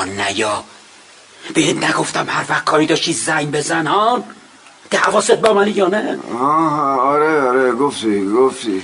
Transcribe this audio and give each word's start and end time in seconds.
اینجا 0.00 0.24
نیا 0.24 0.64
بهت 1.54 1.76
نگفتم 1.84 2.26
هر 2.28 2.44
وقت 2.48 2.64
کاری 2.64 2.86
داشتی 2.86 3.12
زنگ 3.12 3.50
بزن 3.50 3.86
ها 3.86 4.24
ده 4.90 4.98
حواست 4.98 5.32
با 5.32 5.52
منی 5.54 5.70
یا 5.70 5.88
نه؟ 5.88 6.18
آه 6.40 7.00
آره 7.00 7.42
آره 7.48 7.72
گفتی 7.72 8.24
گفتی. 8.24 8.82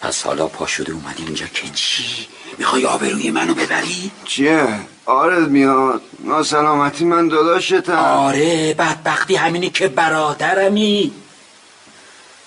پس 0.00 0.22
حالا 0.22 0.46
پا 0.46 0.66
شده 0.66 0.92
اومدی 0.92 1.24
اینجا 1.24 1.46
که 1.46 1.68
چی؟ 1.74 2.28
می‌خوای 2.58 2.86
آبروی 2.86 3.30
منو 3.30 3.54
ببری؟ 3.54 4.10
چیه؟ 4.24 4.66
آره 5.06 5.38
میاد. 5.38 6.02
ناسلامتی 6.24 7.04
من 7.04 7.28
داداشتم. 7.28 7.92
آره 7.98 8.74
بدبختی 8.74 9.36
همینی 9.36 9.70
که 9.70 9.88
برادرمی. 9.88 11.12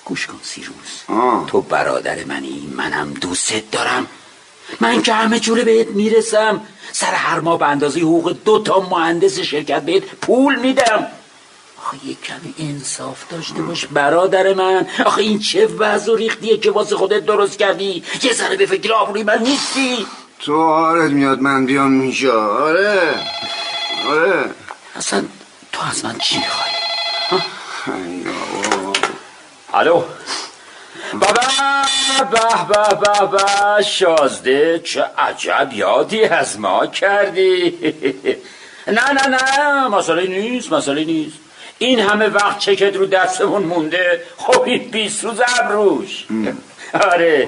گوش 0.06 0.28
کن 0.28 0.40
سیروس. 0.44 1.02
آه. 1.08 1.46
تو 1.48 1.62
برادر 1.62 2.24
منی 2.24 2.74
منم 2.78 3.14
دوستت 3.14 3.72
دارم. 3.72 4.08
من 4.80 5.02
که 5.02 5.14
همه 5.14 5.40
جوره 5.40 5.64
بهت 5.64 5.88
می‌رسم 5.88 6.62
سر 6.92 7.14
هر 7.14 7.40
ماه 7.40 7.60
به 7.60 7.68
اندازه 7.68 8.00
حقوق 8.00 8.36
دو 8.46 8.60
تا 8.64 8.80
مهندس 8.80 9.40
شرکت 9.40 9.82
بهت 9.82 10.04
پول 10.04 10.56
میدم. 10.56 11.08
آخه 11.78 11.98
یه 12.06 12.16
کمی 12.24 12.54
انصاف 12.70 13.28
داشته 13.30 13.62
باش 13.62 13.86
برادر 13.86 14.54
من. 14.54 14.88
آخه 15.06 15.22
این 15.22 15.40
چه 15.40 15.66
وضع 15.66 16.14
و 16.14 16.16
ریختیه 16.16 16.58
که 16.58 16.72
واسه 16.72 16.96
خودت 16.96 17.26
درست 17.26 17.60
کردی؟ 17.60 18.04
یه 18.24 18.34
ذره 18.34 18.58
به 18.58 18.66
فکر 18.66 18.94
آبروی 18.94 19.24
من 19.24 19.44
نیستی؟ 19.44 20.06
تو 20.40 20.62
آرت 20.62 21.12
میاد 21.12 21.40
من 21.40 21.66
بیام 21.66 22.02
اینجا. 22.02 22.48
آره. 22.58 23.16
آره. 24.08 24.46
اصلا 24.96 25.24
تو 25.72 25.82
از 25.92 26.06
من 26.06 26.18
چی 26.18 26.38
می‌خوای؟ 26.38 26.72
ای 27.88 28.24
بابا. 28.24 28.94
الو. 29.74 30.04
بابا! 31.14 31.81
به 32.32 32.66
به 32.68 32.96
به 32.96 33.38
به. 33.38 33.84
شازده 33.84 34.80
چه 34.80 35.06
عجب 35.18 35.70
یادی 35.74 36.24
از 36.24 36.60
ما 36.60 36.88
کردی. 36.88 37.78
نه 38.88 39.12
نه 39.12 39.28
نه 39.28 39.88
مسئله 39.88 40.28
نیست 40.28 40.74
مسئله 40.74 41.04
نیست. 41.04 41.38
این 41.78 42.00
همه 42.00 42.28
وقت 42.28 42.60
چکت 42.60 42.96
رو 42.96 43.06
دستمون 43.06 43.64
مونده. 43.64 44.22
خب 44.38 44.62
این 44.62 44.92
بیست 44.92 45.24
روز 45.24 45.42
ابروش. 45.60 46.26
آره. 47.12 47.48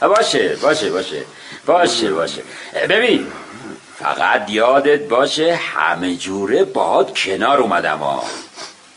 باشه 0.00 0.56
باشه 0.62 0.90
باشه. 0.90 1.22
باشه 1.66 2.12
باشه. 2.12 2.42
ببین 2.88 3.26
فقط 3.98 4.50
یادت 4.50 5.08
باشه 5.08 5.54
همه 5.54 6.16
جوره 6.16 6.64
باهات 6.64 7.18
کنار 7.18 7.58
اومدم 7.58 7.98
ها. 7.98 8.24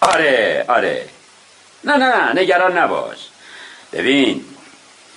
آره 0.01 0.65
آره. 0.67 1.05
نه 1.83 1.97
نه 1.97 2.15
نه 2.15 2.41
نگران 2.41 2.77
نباش. 2.77 3.17
ببین 3.93 4.45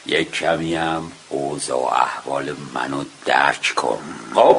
یک 0.07 0.33
کمی 0.33 0.75
هم 0.75 1.13
اوضاع 1.29 1.79
و 1.79 1.85
احوال 1.85 2.57
منو 2.75 3.05
درک 3.25 3.73
کن. 3.77 3.99
خب؟ 4.35 4.57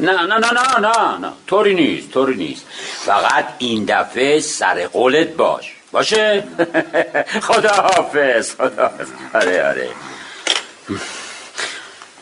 نه 0.00 0.12
نه 0.12 0.38
نه 0.38 0.50
نه 0.52 0.78
نه 0.78 1.18
نه. 1.18 1.32
طوری 1.46 1.74
نیست 1.74 2.10
طوری 2.10 2.34
نیست. 2.36 2.64
فقط 3.04 3.54
این 3.58 3.84
دفعه 3.84 4.40
سر 4.40 4.86
قولت 4.86 5.28
باش. 5.28 5.74
باشه؟ 5.92 6.44
خدا 7.48 7.72
حافظ 7.72 8.54
خدا 8.54 8.82
حافظ 8.88 9.08
آره 9.34 9.68
آره. 9.68 9.88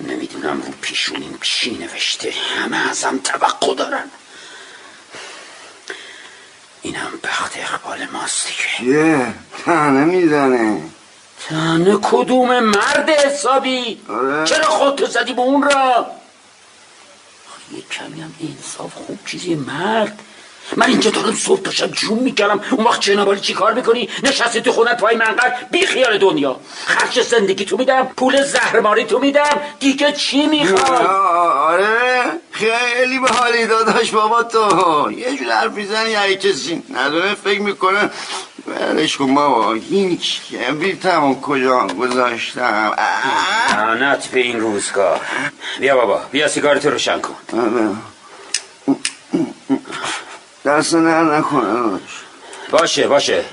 نمی‌دونم 0.01 0.63
رو 0.63 0.73
پیشونیم 0.81 1.39
چی 1.43 1.71
نوشته. 1.79 2.33
همه 2.57 2.91
ازم 2.91 3.19
توقع 3.25 3.75
دارن. 3.75 4.11
اینم 6.83 7.11
بخت 7.25 7.53
اقبال 7.57 8.07
ماست 8.13 8.47
دیگه. 8.47 8.93
چیه؟ 8.93 9.35
تنه 9.65 10.05
می‌زنه. 10.05 10.83
تنه 11.49 11.99
کدوم 12.03 12.61
مرد 12.61 13.11
حسابی؟ 13.11 14.01
آره. 14.09 14.45
چرا 14.45 14.67
خودتو 14.67 15.07
زدی 15.07 15.33
به 15.33 15.41
اون 15.43 15.63
را؟ 15.63 16.07
یه 17.73 17.83
کمی 17.91 18.21
هم 18.21 18.35
انصاف 18.41 18.95
خوب 18.95 19.19
چیزی 19.27 19.55
مرد. 19.55 20.23
من 20.77 20.87
اینجا 20.87 21.11
دارم 21.11 21.35
صبح 21.35 21.63
تا 21.63 21.71
شب 21.71 21.93
جون 21.93 22.19
می‌کردم 22.19 22.61
اون 22.71 22.85
وقت 22.85 23.01
جنابالی 23.01 23.41
چی 23.41 23.55
کار 23.55 23.73
می‌کنی؟ 23.73 24.09
نشستی 24.23 24.61
تو 24.61 24.73
خونت 24.73 25.01
پای 25.01 25.17
منقل 25.17 25.51
بی 25.71 25.87
خیال 25.87 26.19
دنیا. 26.19 26.61
خرج 26.87 27.23
زندگی 27.23 27.65
تو 27.65 27.77
میدم 27.77 28.07
پول 28.17 28.43
زهرماری 28.43 29.05
تو 29.05 29.19
میدم. 29.19 29.61
دیگه 29.81 30.13
چی 30.13 30.47
می‌خوای؟ 30.47 31.07
آره. 31.57 32.23
خیلی 32.51 33.19
به 33.19 33.29
حالی 33.29 33.67
داداش 33.67 34.11
بابا 34.11 34.43
تو. 34.43 35.13
یه 35.13 35.37
جور 35.37 35.53
حرف 35.53 35.73
می‌زنی 35.73 36.15
هر 36.15 36.35
کسی 36.35 36.83
نداره 36.95 37.35
فکر 37.35 37.61
می‌کنه. 37.61 38.11
برش 38.67 39.17
کن 39.17 39.35
بابا. 39.35 39.73
این 39.73 40.19
کبیر 40.19 40.97
تمام 40.97 41.41
کجا 41.41 41.87
گذاشتم. 41.87 42.93
لعنت 43.73 44.27
به 44.27 44.41
این 44.41 44.61
روزگار. 44.61 45.21
بیا 45.81 45.97
بابا 45.97 46.21
بیا 46.31 46.49
سیگارتو 46.49 46.91
روشن 46.91 47.21
کن. 47.21 47.35
دست 50.65 50.95
نه 50.95 51.39
نکنه. 51.39 52.01
باشه 52.71 53.07
باشه. 53.07 53.45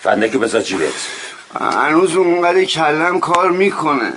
فندکی 0.00 0.38
بذار 0.38 0.60
جیبت. 0.60 0.92
هنوز 1.60 2.16
اونقدر 2.16 2.64
کلم 2.64 3.20
کار 3.20 3.50
می‌کنه. 3.50 4.12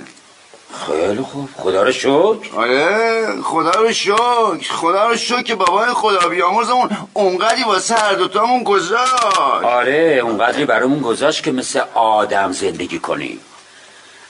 خیلی 0.86 1.20
خوب. 1.22 1.48
خدا 1.56 1.82
رو 1.82 1.92
شکر. 1.92 2.56
آره 2.56 3.42
خدا 3.42 3.70
رو 3.70 3.92
شکر. 3.92 4.72
خدا 4.72 5.08
رو 5.08 5.16
شکر 5.16 5.42
که 5.42 5.54
بابای 5.54 5.88
خدا 5.88 6.28
بیامرزمون 6.28 6.88
اونقدی 7.12 7.62
واسه 7.64 7.94
هر 7.94 8.12
دوتامون 8.14 8.62
گذاشت. 8.62 9.24
آره 9.62 10.20
اونقدری 10.24 10.64
برامون 10.64 11.00
گذاشت 11.00 11.42
که 11.44 11.52
مثل 11.52 11.80
آدم 11.94 12.52
زندگی 12.52 12.98
کنیم 12.98 13.40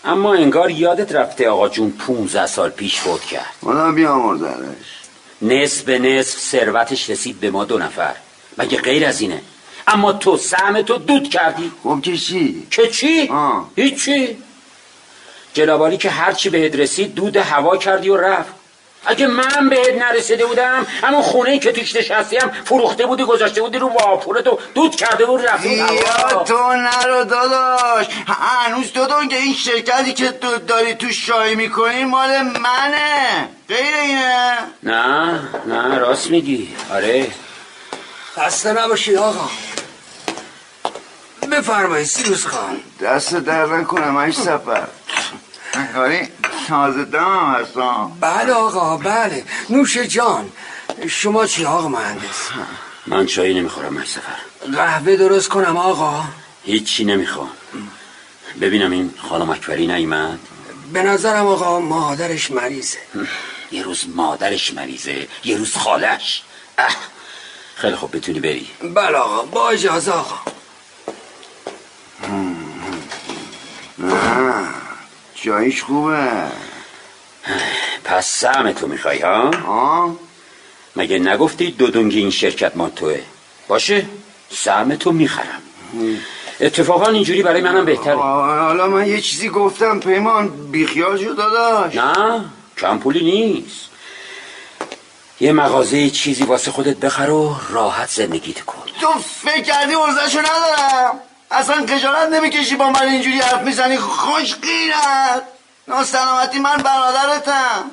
اما 0.04 0.34
انگار 0.34 0.70
یادت 0.70 1.12
رفته 1.12 1.48
آقا 1.48 1.68
جون 1.68 1.90
15 2.06 2.46
سال 2.46 2.70
پیش 2.70 3.00
فوت 3.00 3.20
کرد. 3.20 3.52
خدا 3.64 3.92
بیامرزنش 3.92 4.86
نصف 5.42 5.82
به 5.82 5.98
نصف 5.98 6.38
ثروتش 6.38 7.10
رسید 7.10 7.40
به 7.40 7.50
ما 7.50 7.64
دو 7.64 7.78
نفر. 7.78 8.16
مگه 8.58 8.78
غیر 8.78 9.06
از 9.06 9.20
اینه؟ 9.20 9.40
اما 9.86 10.12
تو 10.12 10.36
سهم 10.36 10.82
تو 10.82 10.98
دود 10.98 11.30
کردی. 11.30 11.72
خب 11.82 12.00
که 12.02 12.16
چی؟ 12.16 12.66
که 12.70 12.88
چی؟ 12.88 13.28
آه. 13.28 13.70
هیچی. 13.76 14.36
جنابالی 15.54 15.96
که 15.96 16.10
هرچی 16.10 16.50
بهت 16.50 16.76
رسید 16.76 17.14
دود 17.14 17.36
هوا 17.36 17.76
کردی 17.76 18.08
و 18.08 18.16
رفت. 18.16 18.54
اگه 19.06 19.26
من 19.26 19.68
بهت 19.68 19.94
نرسیده 19.94 20.46
بودم 20.46 20.86
همون 21.02 21.22
خونه 21.22 21.58
که 21.58 21.72
توش 21.72 21.96
نشستیم 21.96 22.50
فروخته 22.64 23.06
بودی 23.06 23.24
گذاشته 23.24 23.60
بودی 23.62 23.78
رو 23.78 23.88
واپورت 23.88 24.46
و 24.46 24.58
دود 24.74 24.96
کرده 24.96 25.26
بود 25.26 25.46
رفت 25.46 25.66
اون 25.66 25.74
یا 25.74 25.86
هوا 25.86 26.44
تو 26.44 26.72
نرو 26.72 27.24
داداش. 27.24 28.06
هنوز 28.26 28.92
تو 28.92 29.06
دون 29.06 29.28
که 29.28 29.36
این 29.36 29.54
شرکتی 29.54 30.12
که 30.12 30.30
تو 30.30 30.58
داری 30.58 30.94
تو 30.94 31.08
شای 31.10 31.54
می‌کنی 31.54 32.04
مال 32.04 32.42
منه. 32.42 33.48
غیر 33.68 33.94
اینه. 34.02 34.58
نه 34.82 35.40
نه 35.66 35.98
راست 35.98 36.30
میگی. 36.30 36.76
آره. 36.92 37.26
خسته 38.36 38.72
نباشید 38.72 39.16
آقا. 39.16 39.50
بفرمایید 41.52 42.06
سیروس 42.06 42.46
خان. 42.46 42.80
دست 43.02 43.34
در 43.34 43.66
نکنه 43.66 44.10
من 44.10 44.32
سفر. 44.32 44.86
آره. 45.96 46.28
تازه 46.66 47.06
هستم. 47.20 48.12
بله 48.20 48.52
آقا 48.52 48.96
بله. 48.96 49.44
نوش 49.70 49.98
جان 49.98 50.52
شما 51.08 51.46
چی 51.46 51.64
آقا 51.64 51.88
مهندس؟ 51.88 52.48
من 53.06 53.26
چایی 53.26 53.54
نمی‌خورم 53.54 53.94
مش 53.94 54.08
سفر. 54.08 54.38
قهوه 54.76 55.16
درست 55.16 55.48
کنم 55.48 55.76
آقا. 55.76 56.24
هیچی 56.64 57.04
نمی‌خوام. 57.04 57.50
ببینم 58.60 58.90
این 58.90 59.14
خانم 59.28 59.50
اکبری 59.50 59.86
نیمد 59.86 60.38
به 60.92 61.02
نظرم 61.02 61.46
آقا 61.46 61.80
مادرش 61.80 62.50
مریضه. 62.50 62.98
یه 63.72 63.82
روز 63.82 64.04
مادرش 64.14 64.74
مریضه 64.74 65.28
یه 65.44 65.56
روز 65.56 65.76
خالش. 65.76 66.42
اه. 66.78 66.96
خیلی 67.74 67.96
خوب 67.96 68.16
بتونی 68.16 68.40
بری. 68.40 68.70
بله 68.94 69.16
آقا 69.16 69.42
با 69.42 69.70
اجازه 69.70 70.12
آقا. 70.12 70.38
جایش 75.46 75.82
خوبه. 75.82 76.28
پس 78.04 78.26
سهم 78.26 78.72
تو 78.72 78.86
می‌خوای 78.86 79.18
ها؟ 79.18 79.50
آه. 79.66 80.16
مگه 80.96 81.18
نگفتی 81.18 81.70
دو 81.70 81.86
دنگی 81.86 82.18
این 82.18 82.30
شرکت 82.30 82.76
ما 82.76 82.88
توه؟ 82.88 83.20
باشه 83.68 84.06
سهم 84.50 84.96
تو 84.96 85.12
می‌خرم. 85.12 85.62
اتفاقا 86.60 87.06
اینجوری 87.10 87.42
برای 87.42 87.60
منم 87.60 87.84
بهتره. 87.84 88.16
حالا 88.16 88.86
من 88.86 89.06
یه 89.06 89.20
چیزی 89.20 89.48
گفتم 89.48 90.00
پیمان 90.00 90.48
بیخیال 90.48 91.24
شو 91.24 91.32
داداش. 91.32 91.94
نه 91.94 92.44
کم 92.78 92.98
پولی 92.98 93.24
نیست. 93.24 93.80
یه 95.40 95.52
مغازه 95.52 96.10
چیزی 96.10 96.44
واسه 96.44 96.70
خودت 96.70 96.96
بخر 96.96 97.30
و 97.30 97.56
راحت 97.70 98.10
زندگیت 98.10 98.60
کن. 98.60 98.82
تو 99.00 99.08
فکر 99.42 99.62
کردی 99.62 99.94
ارزشو 99.94 100.38
ندارم؟ 100.38 101.20
اصلا 101.50 101.86
خجالت 101.86 102.28
نمی‌کشی 102.32 102.76
با 102.76 102.90
من 102.90 103.02
اینجوری 103.02 103.40
حرف 103.40 103.62
می‌زنی 103.62 103.96
خوش 103.96 104.54
غیرت. 104.54 105.42
ناسلامتی 105.88 106.58
من 106.58 106.76
برادرتم. 106.76 107.90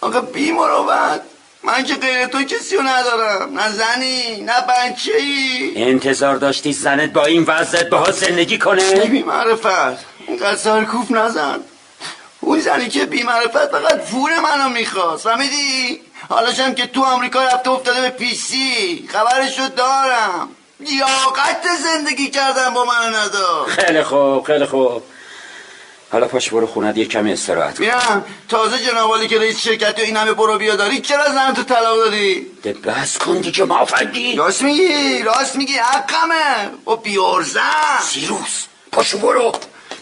آقا 0.00 0.20
بی 0.20 0.52
مروت. 0.52 1.20
من 1.62 1.84
که 1.84 1.94
غیر 1.94 2.26
تو 2.26 2.42
کسی 2.42 2.76
رو 2.76 2.82
ندارم. 2.82 3.58
نه 3.58 3.72
زنی 3.72 4.40
نه 4.40 4.60
بچه 4.60 5.16
ای 5.16 5.72
انتظار 5.76 6.36
داشتی 6.36 6.72
زنت 6.72 7.12
با 7.12 7.24
این 7.24 7.44
وضعت 7.46 7.88
باها 7.88 8.10
زندگی 8.10 8.58
کنه؟ 8.58 8.94
بی 8.94 9.22
معرفت 9.22 10.04
اینقدر 10.26 10.56
سرکوف 10.56 11.10
نزن. 11.10 11.60
اون 12.40 12.60
زنی 12.60 12.88
که 12.88 13.06
بیمعرفت 13.06 13.66
فقط 13.66 14.00
فور 14.00 14.40
منو 14.40 14.68
می‌خواست. 14.68 15.24
فهمیدی؟ 15.24 16.00
حالاشم 16.28 16.74
که 16.74 16.86
تو 16.86 17.04
آمریکا 17.04 17.44
رفته 17.44 17.70
افتاده 17.70 18.00
به 18.00 18.10
پیسی 18.10 19.08
خبرشو 19.12 19.68
دارم. 19.68 20.48
لیاقت 20.80 21.62
زندگی 21.82 22.30
کردم 22.30 22.74
با 22.74 22.84
من 22.84 23.14
ندار 23.14 23.68
خیلی 23.68 24.02
خوب 24.02 24.44
خیلی 24.44 24.64
خوب. 24.64 25.02
حالا 26.12 26.28
پاش 26.28 26.50
برو 26.50 26.66
خونت 26.66 26.96
یه 26.96 27.04
کمی 27.04 27.32
استراحت 27.32 27.78
کن. 27.78 28.24
تازه 28.48 28.78
جنابالی 28.78 29.28
که 29.28 29.38
رئیس 29.38 29.58
شرکت 29.60 29.98
و 29.98 30.02
این 30.02 30.16
همه 30.16 30.32
برو 30.32 30.58
بیا 30.58 30.76
داری 30.76 31.00
چرا 31.00 31.28
زن 31.28 31.54
تو 31.54 31.62
طلاق 31.62 31.96
دادی؟ 31.96 32.46
ده 32.62 32.72
بس 32.72 33.18
کن 33.18 33.38
دیگه 33.38 33.64
مافنگی 33.64 34.36
راست 34.36 34.62
میگی 34.62 35.22
راست 35.22 35.56
میگی 35.56 35.76
حقمه. 35.76 36.70
و 36.86 36.96
بیارزم 36.96 37.98
سیروس 38.02 38.64
پاشو 38.92 39.18
برو. 39.18 39.52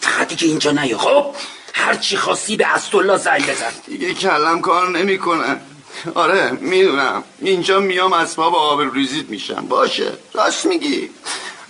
فقط 0.01 0.27
دیگه 0.27 0.47
اینجا 0.47 0.71
نیا. 0.71 0.97
خب 0.97 1.35
هرچی 1.73 2.17
خواستی 2.17 2.57
به 2.57 2.67
استولا 2.67 3.17
زنگ 3.17 3.51
بزن. 3.51 3.71
دیگه 3.87 4.13
کلم 4.13 4.61
کار 4.61 4.89
نمی‌کنه. 4.89 5.59
آره 6.23 6.51
می‌دونم. 6.51 7.23
اینجا 7.39 7.79
میام 7.79 8.13
اسباب 8.13 8.55
آب 8.55 8.95
ریزید 8.95 9.29
میشم. 9.29 9.65
باشه. 9.69 10.11
راست 10.33 10.65
میگی. 10.65 11.09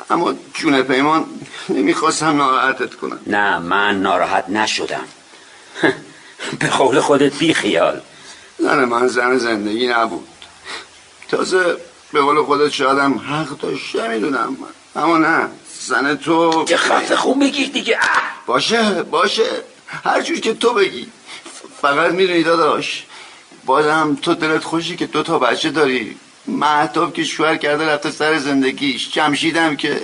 اما 0.09 0.33
جون 0.53 0.81
پیمان 0.81 1.25
نمی‌خواستم 1.69 2.37
ناراحتت 2.37 2.93
کنم. 2.95 3.19
نه 3.27 3.59
من 3.59 4.01
ناراحت 4.01 4.49
نشدم. 4.49 5.05
به 6.59 6.67
قول 6.67 6.99
خودت 6.99 7.33
بی 7.37 7.53
خیال. 7.53 8.01
زن 8.59 8.83
من 8.85 9.07
زن 9.07 9.37
زندگی 9.37 9.87
نبود. 9.87 10.27
تازه 11.29 11.77
به 12.13 12.21
قول 12.21 12.43
خودت 12.43 12.71
شایدم 12.71 13.13
حق 13.17 13.57
داشته 13.57 14.07
می‌دونم. 14.07 14.57
اما 14.95 15.17
نه 15.17 15.49
زن 15.79 16.15
تو 16.15 16.65
یه 16.69 16.77
خط 16.77 17.15
خوب 17.15 17.43
بگیر 17.43 17.69
دیگه. 17.69 17.99
باشه 18.45 19.03
باشه. 19.03 19.49
هر 20.03 20.21
جور 20.21 20.39
که 20.39 20.53
تو 20.53 20.73
بگی. 20.73 21.07
فقط 21.81 22.11
می‌دونی 22.11 22.43
داداش. 22.43 23.06
بازم 23.67 24.17
تو 24.21 24.33
دلت 24.33 24.63
خوشی 24.63 24.95
که 24.95 25.05
دو 25.05 25.23
تا 25.23 25.39
بچه 25.39 25.69
داری؟ 25.69 26.15
محتاب 26.47 27.13
که 27.13 27.23
شوهر 27.23 27.57
کرده 27.57 27.85
رفته 27.85 28.11
سر 28.11 28.37
زندگیش. 28.37 29.11
جمشیدم 29.11 29.75
که 29.75 30.01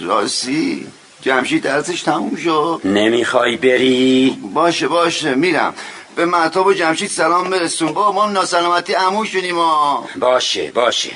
راستی؟ 0.00 0.86
جمشید 1.22 1.62
درسش 1.62 2.02
تموم 2.02 2.36
شد؟ 2.36 2.80
نمی‌خوای 2.84 3.56
بری؟ 3.56 4.38
باشه 4.54 4.88
باشه 4.88 5.34
میرم. 5.34 5.74
به 6.16 6.24
محتاب 6.26 6.66
و 6.66 6.72
جمشید 6.72 7.10
سلام 7.10 7.50
برسون. 7.50 7.92
با 7.92 8.12
ما 8.12 8.26
ناسلامتی 8.26 8.92
عمو 8.92 9.24
شدیم 9.24 9.58
ها. 9.58 10.08
باشه 10.16 10.70
باشه. 10.74 11.12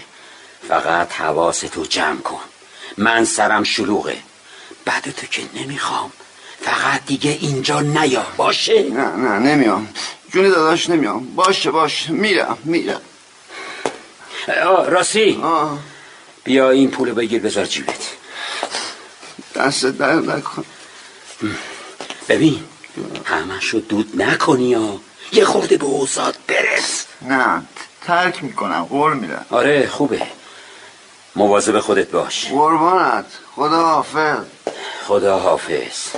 فقط 0.69 1.13
حواستو 1.13 1.87
جمع 1.87 2.21
کن. 2.21 2.41
من 2.99 3.25
سرم 3.25 3.65
شلوغه. 3.65 4.17
بعد 4.85 5.03
تو 5.03 5.27
که 5.27 5.43
نمی‌خوام. 5.55 6.13
فقط 6.61 7.01
دیگه 7.07 7.39
اینجا 7.41 7.81
نیا. 7.81 8.27
باشه؟ 8.37 8.83
نه 8.83 9.17
نه 9.17 9.39
نمیام. 9.39 9.89
جون 10.33 10.49
داداش 10.49 10.91
نمیام. 10.91 11.35
باشه 11.35 11.71
باشه. 11.71 12.13
میرم 12.13 12.59
میرم. 12.65 13.01
آه، 14.65 14.89
راستی. 14.91 15.41
آه. 15.43 15.79
بیا 16.45 16.71
این 16.71 16.91
پولو 16.91 17.15
بگیر 17.15 17.43
بذار 17.43 17.65
جیبت. 17.65 18.09
دست 19.55 19.87
در 19.87 20.13
نکن. 20.15 20.65
ببین 22.29 22.65
همشو 23.25 23.79
دود 23.79 24.23
نکنی 24.23 24.69
یا 24.69 25.01
یه 25.33 25.45
خورده 25.45 25.77
به 25.77 25.85
اوزاد 25.85 26.37
برس. 26.47 27.07
نه 27.23 27.63
ترک 28.07 28.45
می‌کنم 28.45 28.85
قول 28.85 29.17
میرم 29.17 29.47
آره 29.51 29.87
خوبه. 29.89 30.23
مواظب 31.37 31.81
خودت 31.81 32.11
باش. 32.11 32.47
قربانت. 32.47 33.27
خدا 33.57 33.83
حافظ. 33.83 34.45
خدا 35.07 35.39
حافظ. 35.39 36.09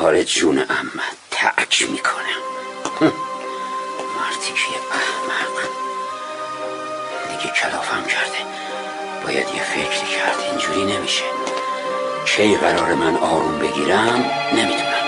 آره 0.00 0.24
جون 0.24 0.58
اما 0.58 1.02
تک 1.30 1.90
می‌کنم. 1.90 2.40
مردی 3.00 4.52
که 4.54 4.76
احمق. 4.92 5.56
دیگه 7.28 7.54
کلافم 7.54 8.04
کرده. 8.04 8.38
باید 9.24 9.46
یه 9.54 9.62
فکری 9.62 10.16
کرد 10.16 10.36
اینجوری 10.50 10.96
نمیشه. 10.96 11.24
کی 12.26 12.56
قرار 12.56 12.94
من 12.94 13.16
آروم 13.16 13.58
بگیرم 13.58 14.24
نمی‌دونم. 14.52 14.99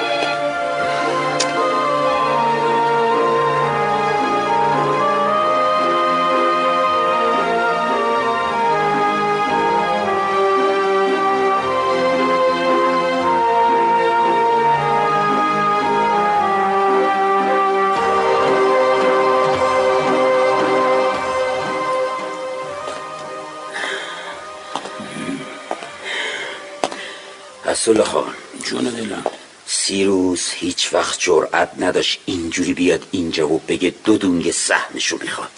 جرأت 31.24 31.70
نداشت 31.78 32.20
اینجوری 32.26 32.74
بیاد 32.74 33.06
اینجا 33.10 33.48
و 33.48 33.60
بگه 33.68 33.94
دو 34.04 34.16
دونگ 34.16 34.50
سهمشو 34.50 35.18
می‌خواد. 35.20 35.50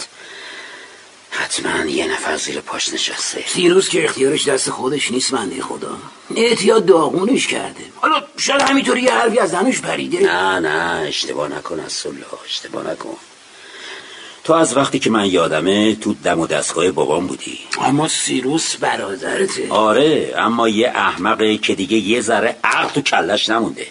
حتما 1.31 1.85
یه 1.85 2.13
نفر 2.13 2.37
زیر 2.37 2.61
پاش 2.61 2.95
نشسته. 2.95 3.45
سیروس 3.47 3.89
که 3.89 4.05
اختیارش 4.05 4.49
دست 4.49 4.71
خودش 4.71 5.11
نیست 5.11 5.33
بنده 5.33 5.63
خدا. 5.63 5.97
اعتیاد 6.37 6.87
داغونش 6.87 7.47
کرده. 7.47 7.85
حالا 7.97 8.23
شاید 8.37 8.63
همینطوری 8.63 9.03
یه 9.03 9.15
حرفی 9.15 9.39
از 9.39 9.51
زنش 9.51 9.81
پریده 9.81 10.21
نه 10.21 10.59
نه 10.59 11.09
اشتباه 11.09 11.49
نکن 11.49 11.81
از 11.81 12.07
اشتباه 12.45 12.91
نکن. 12.91 13.17
تو 14.45 14.53
از 14.53 14.77
وقتی 14.77 14.99
که 14.99 15.11
من 15.11 15.27
یادمه 15.27 15.97
تو 15.97 16.15
دم 16.15 16.41
و 16.41 16.47
دستگاه 16.47 16.91
بابام 16.91 17.27
بودی. 17.27 17.59
اما 17.81 18.09
سیروس 18.09 18.77
برادرته. 18.77 19.67
آره 19.71 20.35
اما 20.37 20.69
یه 20.69 20.89
احمقه 20.89 21.57
که 21.57 21.75
دیگه 21.75 21.97
یه 21.97 22.21
ذره 22.21 22.57
عقل 22.65 22.89
تو 22.89 23.01
کلش 23.01 23.49
نمونده. 23.49 23.87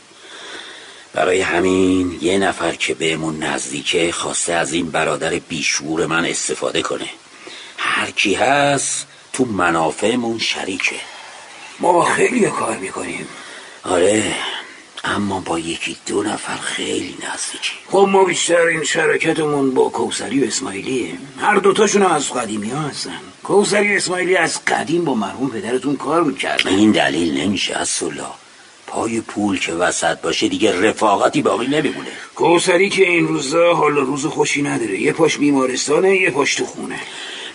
برای 1.14 1.42
همین 1.42 2.20
یه 2.22 2.38
نفر 2.38 2.72
که 2.72 2.94
بهمون 2.94 3.44
نزدیکه 3.44 4.12
خواسته 4.12 4.54
از 4.54 4.74
این 4.74 4.92
برادر 4.92 5.30
بیشور 5.30 6.06
من 6.06 6.26
استفاده 6.26 6.82
کنه. 6.82 7.10
هر 7.78 8.12
کی 8.12 8.34
هست 8.34 9.08
تو 9.34 9.46
منافعمون 9.46 10.40
شریکه. 10.40 10.96
ما 11.80 11.94
با 11.94 12.04
خیلی 12.04 12.50
کار 12.50 12.78
می‌کنیم. 12.78 13.28
آره 13.84 14.36
اما 15.04 15.40
با 15.40 15.60
یکی 15.60 15.98
دو 16.06 16.24
نفر 16.24 16.58
خیلی 16.58 17.18
نزدیکی 17.34 17.74
خب 17.92 18.08
ما 18.12 18.24
بیشتر 18.24 18.62
این 18.62 18.84
شرکتمون 18.84 19.74
با 19.74 19.90
کوسری 19.90 20.44
و 20.44 20.48
اسماعیلیه 20.48 21.14
هر 21.40 21.56
دوتاشون 21.56 22.02
از 22.02 22.34
قدیمی 22.34 22.70
ها 22.70 22.82
هستن. 22.82 23.20
کوسری 23.44 23.94
و 23.94 23.98
اسماعیلی 23.98 24.36
از 24.36 24.66
قدیم 24.66 25.06
با 25.06 25.14
مرحوم 25.14 25.50
پدرتون 25.50 25.96
کار 25.96 26.24
می‌کردن. 26.24 26.70
این 26.70 26.92
دلیل 26.92 27.42
نمیشه 27.42 27.76
از 27.76 27.90
سلا 27.90 28.32
پای 28.94 29.22
پول 29.22 29.60
که 29.60 29.74
وسط 29.74 30.22
باشه 30.22 30.48
دیگه 30.48 30.82
رفاقتی 30.82 31.42
باقی 31.42 31.68
نمیمونه. 31.68 32.08
کوسری 32.36 32.90
که 32.90 33.10
این 33.10 33.28
روزا 33.28 33.74
حال 33.74 33.96
روز 33.96 34.26
خوشی 34.26 34.62
نداره. 34.62 35.02
یه 35.02 35.14
پاش 35.14 35.38
بیمارستانه 35.38 36.16
یه 36.16 36.30
پاش 36.30 36.56
تو 36.56 36.66
خونه. 36.66 37.00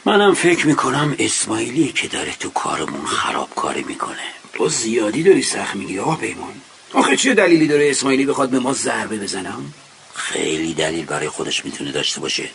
منم 0.04 0.34
فکر 0.34 0.66
می‌کنم 0.66 1.16
اسماعیلی 1.18 1.92
که 1.92 2.08
داره 2.08 2.32
تو 2.40 2.50
کارمون 2.50 3.06
خرابکاری 3.06 3.82
می‌کنه. 3.82 4.26
تو 4.52 4.68
زیادی 4.68 5.22
داری 5.22 5.42
سخت 5.42 5.76
میگی 5.76 5.98
آقا 5.98 6.14
پیمان. 6.14 6.54
آخه 6.92 7.16
چه 7.16 7.34
دلیلی 7.34 7.66
داره 7.66 7.90
اسماعیلی 7.90 8.26
بخواد 8.26 8.48
به 8.48 8.58
ما 8.58 8.72
ضربه 8.72 9.16
بزنم؟ 9.16 9.74
خیلی 10.14 10.74
دلیل 10.74 11.04
برای 11.04 11.28
خودش 11.28 11.64
می‌تونه 11.64 11.92
داشته 11.92 12.20
باشه. 12.20 12.48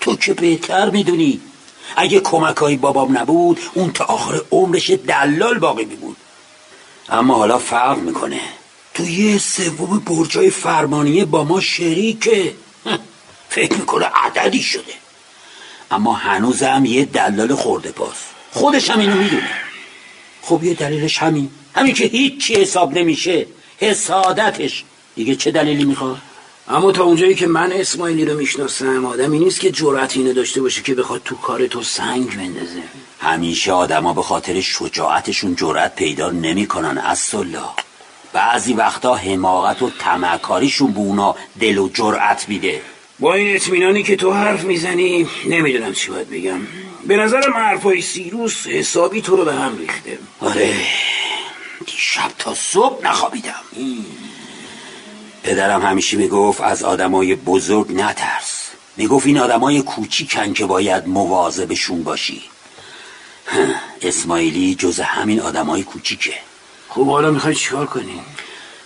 تو 0.00 0.16
که 0.16 0.34
بهتر 0.34 0.90
می‌دونی. 0.90 1.40
اگه 1.96 2.20
کمک 2.20 2.56
های 2.56 2.76
بابام 2.76 3.18
نبود 3.18 3.60
اون 3.74 3.92
تا 3.92 4.04
آخر 4.04 4.40
عمرش 4.50 4.90
دلال 4.90 5.58
باقی 5.58 5.84
میبود. 5.84 6.16
اما 7.10 7.34
حالا 7.34 7.58
فرق 7.58 7.98
می‌کنه. 7.98 8.40
تو 8.94 9.08
یه 9.08 9.38
سوم 9.38 9.98
برجای 9.98 10.50
فرمانیه 10.50 11.24
با 11.24 11.44
ما 11.44 11.60
شریکه. 11.60 12.54
فکر 13.48 13.74
می‌کنه 13.74 14.06
عددی 14.14 14.62
شده. 14.62 14.92
اما 15.90 16.12
هنوزم 16.12 16.84
یه 16.84 17.04
دلال 17.04 17.54
خورده 17.54 17.92
پاس 17.92 18.16
خودش 18.52 18.90
هم 18.90 18.98
اینو 18.98 19.16
می‌دونه. 19.16 19.50
خب 20.42 20.64
یه 20.64 20.74
دلیلش 20.74 21.18
همین. 21.18 21.50
همین 21.74 21.94
که 21.94 22.04
هیچی 22.04 22.54
حساب 22.54 22.98
نمیشه. 22.98 23.46
حسادتش. 23.78 24.84
دیگه 25.16 25.36
چه 25.36 25.50
دلیلی 25.50 25.84
می‌خواد؟ 25.84 26.18
اما 26.72 26.92
تا 26.92 27.04
اونجایی 27.04 27.34
که 27.34 27.46
من 27.46 27.72
اسماعیلی 27.72 28.24
رو 28.24 28.36
می‌شناسم 28.36 29.04
آدمی 29.04 29.38
نیست 29.38 29.60
که 29.60 29.70
جرأت 29.70 30.16
اینو 30.16 30.32
داشته 30.32 30.62
باشه 30.62 30.82
که 30.82 30.94
بخواد 30.94 31.22
تو 31.24 31.36
کار 31.36 31.66
تو 31.66 31.82
سنگ 31.82 32.36
بندازه. 32.36 32.82
همیشه 33.20 33.72
آدما 33.72 34.12
به 34.12 34.22
خاطر 34.22 34.60
شجاعتشون 34.60 35.56
جرأت 35.56 35.94
پیدا 35.94 36.30
نمی‌کنن 36.30 36.98
اصلا. 36.98 37.64
بعضی 38.32 38.72
وقتا 38.72 39.14
حماقت 39.14 39.82
و 39.82 39.90
تمکاریشون 39.98 40.92
به 40.92 40.98
اونا 40.98 41.36
دل 41.60 41.78
و 41.78 41.88
جرأت 41.88 42.48
میده. 42.48 42.82
با 43.18 43.34
این 43.34 43.56
اطمینانی 43.56 44.02
که 44.02 44.16
تو 44.16 44.32
حرف 44.32 44.64
می‌زنی 44.64 45.28
نمی‌دونم 45.46 45.92
چی 45.92 46.10
باید 46.10 46.30
بگم. 46.30 46.60
به 47.06 47.16
نظرم 47.16 47.52
حرفای 47.52 48.02
سیروس 48.02 48.66
حسابی 48.66 49.22
تو 49.22 49.36
رو 49.36 49.44
به 49.44 49.54
هم 49.54 49.78
ریخته. 49.78 50.18
آره. 50.40 50.74
دیشب 51.86 52.30
تا 52.38 52.54
صبح 52.54 53.06
نخوابیدم. 53.06 53.62
پدرم 55.42 55.82
همیشه 55.82 56.16
می‌گفت 56.16 56.60
از 56.60 56.82
آدمای 56.82 57.34
بزرگ 57.34 57.92
نترس. 57.92 58.70
می‌گفت 58.96 59.26
این 59.26 59.38
آدمای 59.38 59.82
کوچیکن 59.82 60.52
که 60.52 60.66
باید 60.66 61.08
مواظبشون 61.08 62.02
باشی. 62.02 62.42
اسماعیلی 64.02 64.74
جز 64.74 65.00
همین 65.00 65.40
آدمای 65.40 65.82
کوچیکه. 65.82 66.34
خب 66.88 67.06
حالا 67.06 67.30
می‌خوای 67.30 67.54
چیکار 67.54 67.86
کنی؟ 67.86 68.20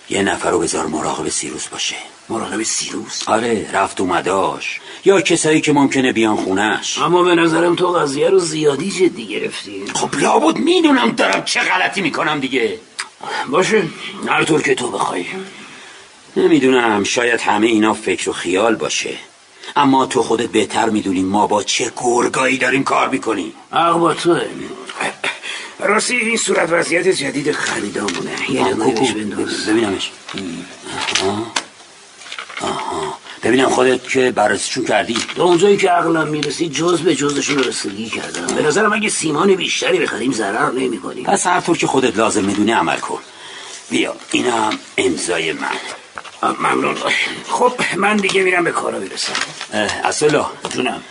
یه 0.09 0.23
نفر 0.23 0.49
رو 0.49 0.59
بذار 0.59 0.87
مراقب 0.87 1.29
سیروس 1.29 1.67
باشه. 1.67 1.95
مراقب 2.29 2.63
سیروس؟ 2.63 3.29
آره 3.29 3.69
رفت 3.73 4.01
اومداش. 4.01 4.79
یا 5.05 5.21
کسایی 5.21 5.61
که 5.61 5.73
ممکنه 5.73 6.13
بیان 6.13 6.35
خونش 6.35 6.97
اما 6.97 7.23
به 7.23 7.35
نظرم 7.35 7.75
تو 7.75 7.87
قضیه 7.87 8.29
رو 8.29 8.39
زیادی 8.39 8.91
جدی 8.91 9.27
گرفتی. 9.27 9.83
خب 9.95 10.15
لابد 10.15 10.57
می‌دونم 10.57 11.11
دارم 11.11 11.43
چه 11.43 11.59
غلطی 11.59 12.01
می‌کنم 12.01 12.39
دیگه. 12.39 12.79
باشه 13.49 13.83
هر 14.27 14.43
طور 14.43 14.61
که 14.61 14.75
تو 14.75 14.91
بخوای. 14.91 15.25
نمی‌دونم 16.37 17.03
شاید 17.03 17.41
همه 17.41 17.67
اینا 17.67 17.93
فکر 17.93 18.29
و 18.29 18.33
خیال 18.33 18.75
باشه. 18.75 19.17
اما 19.75 20.05
تو 20.05 20.23
خودت 20.23 20.49
بهتر 20.49 20.89
می‌دونی 20.89 21.23
ما 21.23 21.47
با 21.47 21.63
چه 21.63 21.91
گرگایی 21.97 22.57
داریم 22.57 22.83
کار 22.83 23.09
می‌کنیم. 23.09 23.53
حق 23.71 23.97
با 23.97 24.13
توه. 24.13 24.41
راستی 25.79 26.15
این 26.15 26.37
صورت 26.37 26.69
وضعیت 26.71 27.07
جدید 27.07 27.51
خریدامونه. 27.51 28.51
یه 28.51 28.67
نمایش 28.67 29.11
بنداز. 29.11 29.65
ببینمش. 29.65 30.11
آها. 31.21 31.51
آها. 32.61 33.17
ببینم 33.43 33.69
خودت 33.69 34.09
که 34.09 34.31
بررسیشون 34.31 34.85
کردی. 34.85 35.17
تا 35.35 35.43
اونجایی 35.43 35.77
که 35.77 35.89
عقلم 35.89 36.27
می‌رسی 36.27 36.69
جز 36.69 37.01
به 37.01 37.15
جزشون 37.15 37.63
رسیدگی 37.63 38.09
کردم. 38.09 38.55
به 38.55 38.61
نظرم 38.61 38.93
اگه 38.93 39.09
سیمان 39.09 39.55
بیشتری 39.55 39.99
بخریم 39.99 40.31
ضرر 40.31 40.71
نمی 40.71 40.97
کنیم 40.97 41.23
پس 41.23 41.47
هر 41.47 41.59
طور 41.59 41.77
که 41.77 41.87
خودت 41.87 42.17
لازم 42.17 42.43
می‌دونی 42.43 42.71
عمل 42.71 42.97
کن. 42.97 43.19
بیا 43.89 44.15
اینم 44.31 44.79
امضای 44.97 45.53
من. 45.53 45.67
ممنون. 46.43 46.95
خب 47.47 47.73
من 47.97 48.17
دیگه 48.17 48.43
میرم 48.43 48.63
به 48.63 48.71
کارا 48.71 48.99
برسم 48.99 49.33
اصلا 50.03 50.45
جونم. 50.69 51.03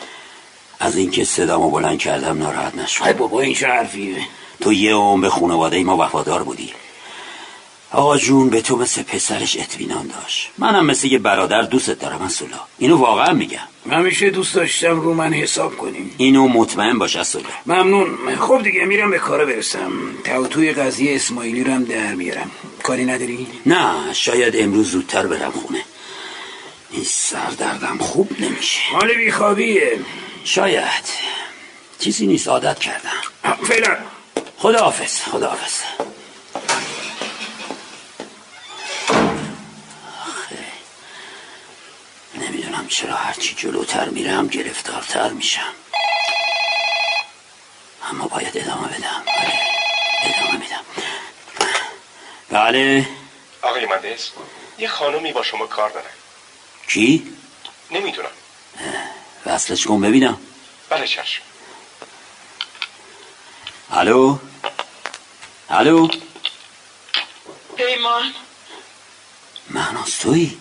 از 0.80 0.96
اینکه 0.96 1.24
صدامو 1.24 1.70
بلند 1.70 1.98
کردم 1.98 2.38
ناراحت 2.38 2.74
نشو. 2.74 3.04
ای 3.04 3.12
بابا 3.12 3.40
این 3.40 3.54
چه 3.54 3.66
حرفیه؟ 3.66 4.16
تو 4.60 4.72
یه 4.72 4.94
عمر 4.94 5.22
به 5.22 5.30
خانواده 5.30 5.84
ما 5.84 5.96
وفادار 5.96 6.42
بودی. 6.42 6.74
آقا 7.94 8.18
جون 8.18 8.50
به 8.50 8.60
تو 8.60 8.76
مثل 8.76 9.02
پسرش 9.02 9.56
اطمینان 9.56 10.06
داشت. 10.06 10.50
منم 10.58 10.86
مثل 10.86 11.06
یه 11.06 11.18
برادر 11.18 11.62
دوستت 11.62 11.98
دارم 11.98 12.22
اصلا 12.22 12.48
اینو 12.78 12.96
واقعا 12.96 13.32
میگم. 13.32 13.58
همیشه 13.90 14.30
دوست 14.30 14.54
داشتم 14.54 15.00
رو 15.00 15.14
من 15.14 15.32
حساب 15.32 15.76
کنیم. 15.76 16.14
اینو 16.16 16.48
مطمئن 16.48 16.98
باش 16.98 17.16
اصلا 17.16 17.42
ممنون. 17.66 18.36
خب 18.36 18.62
دیگه 18.62 18.84
میرم 18.84 19.10
به 19.10 19.18
کارا 19.18 19.46
برسم. 19.46 19.92
تا 20.24 20.46
توی 20.46 20.72
قضیه 20.72 21.14
اسماعیلی 21.14 21.64
رو 21.64 21.72
هم 21.72 21.84
در 21.84 22.14
میارم. 22.14 22.50
کاری 22.82 23.04
نداری؟ 23.04 23.46
نه 23.66 24.12
شاید 24.12 24.56
امروز 24.56 24.90
زودتر 24.90 25.26
برم 25.26 25.50
خونه. 25.50 25.80
این 26.90 27.04
سردردم 27.04 27.98
خوب 27.98 28.30
نمیشه. 28.40 28.80
حال 28.92 29.14
بیخوابیه. 29.14 29.98
شاید. 30.44 31.04
چیزی 31.98 32.26
نیست 32.26 32.48
عادت 32.48 32.78
کردم. 32.78 33.56
فعلا. 33.62 33.96
خدا 34.56 34.78
حافظ 34.78 35.20
خدا 35.20 35.48
حافظ 35.48 35.80
نمی‌دونم 42.84 42.88
چرا 42.88 43.16
هرچی 43.16 43.54
جلوتر 43.54 44.08
میرم 44.08 44.48
گرفتارتر 44.48 45.28
میشم. 45.28 45.74
اما 48.10 48.26
باید 48.28 48.58
ادامه 48.58 48.88
بدم. 48.88 49.22
بله 49.26 49.58
ادامه 50.22 50.58
میدم. 50.58 50.84
بله. 52.50 53.06
آقای 53.62 53.86
مهندس 53.86 54.30
یه 54.78 54.88
خانومی 54.88 55.32
با 55.32 55.42
شما 55.42 55.66
کار 55.66 55.90
داره. 55.90 56.10
کی؟ 56.88 57.36
نمی‌دونم. 57.90 58.30
وصلش 59.46 59.86
کن 59.86 60.00
ببینم. 60.00 60.40
بله 60.90 61.06
چشم. 61.06 61.42
الو؟ 63.90 64.38
الو؟ 65.70 66.08
پیمان. 67.76 68.34
مهناز 69.70 70.18
توی 70.18 70.58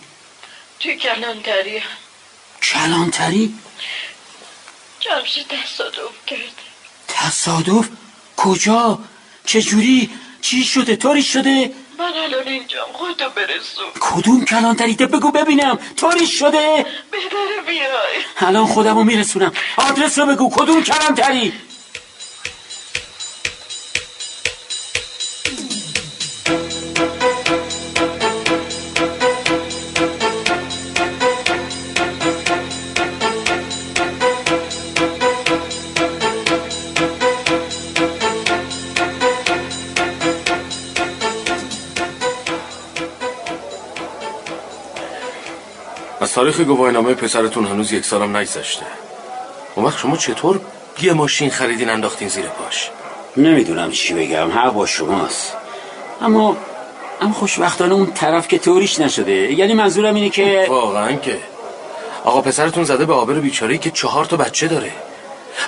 توی 0.80 0.96
کلانتری. 0.96 1.82
کلانتری؟ 2.72 3.54
جمشید 5.00 5.46
تصادف 5.46 6.14
کرده 6.26 6.42
تصادف؟ 7.08 7.88
کجا؟ 8.36 8.98
چجوری؟ 9.46 10.10
چی 10.40 10.64
شده؟ 10.64 10.96
طوری 10.96 11.22
شده؟ 11.22 11.70
من 11.98 12.12
الان 12.24 12.48
اینجام 12.48 12.92
خودتو 12.92 13.30
برسون. 13.30 13.84
کدوم 14.00 14.44
کلانتری؟ 14.44 14.94
ده 14.94 15.06
بگو 15.06 15.30
ببینم. 15.30 15.78
طوری 15.96 16.26
شده؟ 16.26 16.86
بهتره 17.10 17.60
بیای. 17.66 18.16
الان 18.36 18.66
خودمو 18.66 19.02
میرسونم. 19.04 19.52
آدرس 19.76 20.18
رو 20.18 20.26
بگو. 20.26 20.50
کدوم 20.50 20.82
کلانتری؟ 20.82 21.52
تاریخ 46.44 46.60
گواهینامه 46.60 47.14
پسرتون 47.14 47.66
هنوز 47.66 47.92
یک 47.92 48.04
سالم 48.04 48.36
نگذشته. 48.36 48.86
اون 49.74 49.86
وقت 49.86 49.98
شما 49.98 50.16
چطور 50.16 50.60
یه 51.02 51.12
ماشین 51.12 51.50
خریدین 51.50 51.90
انداختین 51.90 52.28
زیر 52.28 52.44
پاش؟ 52.44 52.90
نمی‌دونم 53.36 53.90
چی 53.90 54.14
بگم 54.14 54.50
حق 54.50 54.72
با 54.72 54.86
شماست. 54.86 55.56
اما 56.20 56.56
اما 57.20 57.32
خوشبختانه 57.32 57.94
اون 57.94 58.12
طرف 58.12 58.48
که 58.48 58.58
طوریش 58.58 59.00
نشده. 59.00 59.32
یعنی 59.32 59.74
منظورم 59.74 60.14
اینه 60.14 60.28
که 60.28 60.66
واقعا 60.68 61.12
که. 61.12 61.38
آقا 62.24 62.40
پسرتون 62.40 62.84
زده 62.84 63.04
به 63.04 63.14
آبر 63.14 63.34
بیچاره 63.34 63.78
که 63.78 63.90
چهار 63.90 64.24
تا 64.24 64.36
بچه 64.36 64.68
داره. 64.68 64.92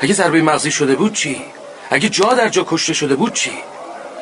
اگه 0.01 0.15
ضربه 0.15 0.43
مغزی 0.43 0.71
شده 0.71 0.95
بود 0.95 1.13
چی؟ 1.13 1.43
اگه 1.91 2.09
جا 2.09 2.35
در 2.35 2.49
جا 2.49 2.65
کشته 2.69 2.93
شده 2.93 3.17
بود 3.17 3.33
چی؟ 3.33 3.53